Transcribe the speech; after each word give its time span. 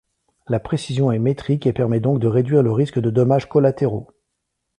La 0.47 0.59
précision 0.59 1.11
est 1.11 1.19
métrique 1.19 1.67
et 1.67 1.73
permet 1.73 1.99
donc 1.99 2.17
de 2.17 2.25
réduire 2.25 2.63
le 2.63 2.71
risque 2.71 2.99
de 2.99 3.11
dommages 3.11 3.47
collatéraux. 3.47 4.07